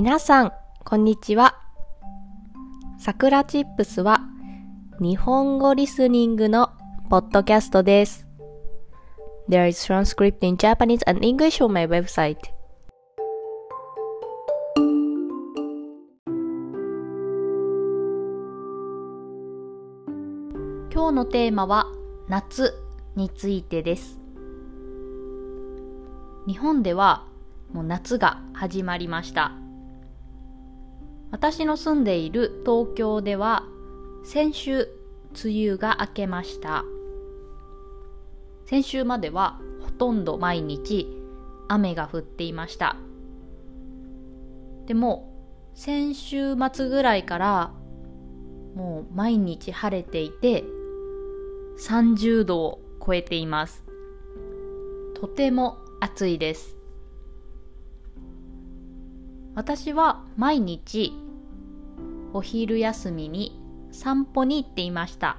[0.00, 0.52] 皆さん、
[0.84, 1.56] こんにちは。
[3.00, 4.20] さくらチップスは
[5.00, 6.70] 日本語リスニングの
[7.10, 8.28] ポッドキャストです。
[9.48, 12.36] There is transcript in Japanese and English on my website.
[20.92, 21.86] 今日のテーマは
[22.28, 22.72] 夏
[23.16, 24.20] についてです。
[26.46, 27.26] 日本では
[27.72, 29.50] もう夏が始まりました。
[31.30, 33.64] 私の住んでいる東京では
[34.24, 34.88] 先週
[35.44, 36.84] 梅雨が明けました。
[38.64, 41.06] 先週まではほとんど毎日
[41.68, 42.96] 雨が降っていました。
[44.86, 45.34] でも
[45.74, 47.72] 先週末ぐらいから
[48.74, 50.64] もう毎日晴れていて
[51.78, 53.84] 30度を超えています。
[55.14, 56.77] とても暑いです。
[59.58, 61.12] 私は毎日
[62.32, 65.36] お昼休みに散歩に行っていました。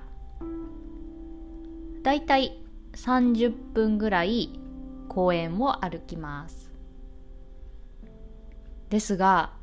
[2.04, 2.62] だいたい
[2.96, 4.60] 30分ぐらい
[5.08, 6.70] 公園を歩きます。
[8.90, 9.54] ですが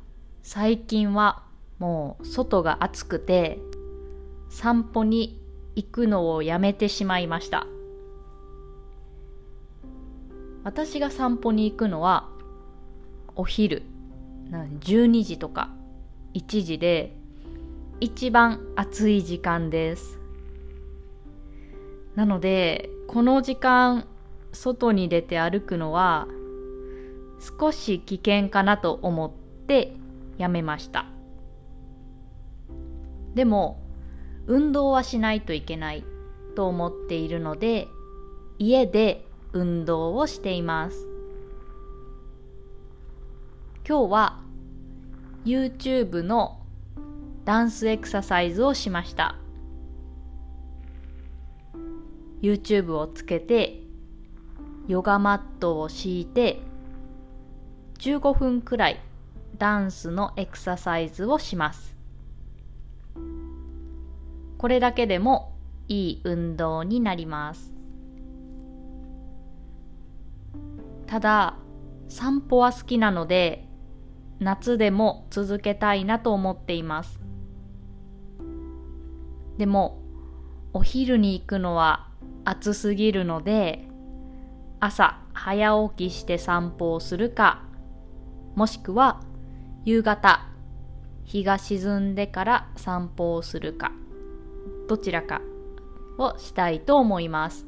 [0.41, 1.43] 最近は
[1.77, 3.59] もう外が暑くて
[4.49, 5.39] 散歩に
[5.75, 7.67] 行くのをやめてしまいました。
[10.63, 12.27] 私が散歩に行くのは
[13.35, 13.83] お昼
[14.51, 15.69] 12時とか
[16.33, 17.15] 1時で
[17.99, 20.19] 一番暑い時間です。
[22.15, 24.07] なのでこの時間
[24.53, 26.27] 外に出て歩くのは
[27.59, 29.31] 少し危険かなと思っ
[29.67, 29.93] て
[30.37, 31.05] やめました。
[33.35, 33.79] でも
[34.47, 36.03] 運動はしないといけない
[36.55, 37.87] と思っているので
[38.57, 41.16] 家で運動をしています。
[43.87, 44.41] 今日は
[45.45, 46.59] YouTube の
[47.45, 49.37] ダンスエクササイズをしました。
[52.41, 53.79] YouTube をつけて
[54.89, 56.59] ヨガマットを敷いて
[57.99, 58.99] 15分くらい
[59.57, 61.95] ダンスのエクササイズをします。
[64.57, 65.53] これだけでも
[65.87, 67.73] いい運動になります。
[71.05, 71.55] ただ
[72.09, 73.66] 散歩は好きなので
[74.39, 77.19] 夏でも続けたいなと思っています。
[79.57, 80.01] でも
[80.73, 82.09] お昼に行くのは
[82.45, 83.87] 暑すぎるので
[84.79, 87.63] 朝早起きして散歩をするか
[88.55, 89.21] もしくは
[89.85, 90.47] 夕方
[91.23, 93.91] 日が沈んでから散歩をするか
[94.87, 95.41] どちらか
[96.19, 97.65] をしたいと思います。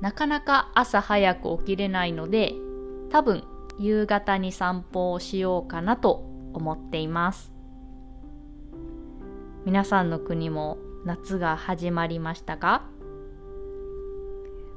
[0.00, 2.54] なかなか朝早く起きれないので
[3.10, 3.44] 多分
[3.78, 7.52] 夕方に散歩をしようかなと思っています。
[9.64, 12.84] 皆さんの国も夏が始まりましたか？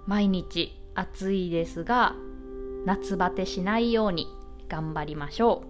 [0.06, 2.16] 毎日暑いですが
[2.86, 4.28] 夏バテしないように
[4.70, 5.68] 頑張りましょう。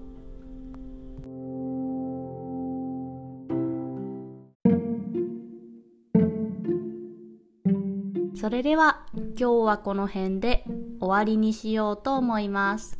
[8.38, 10.66] それでは今日はこの辺で
[11.00, 13.00] 終わりにしようと思います。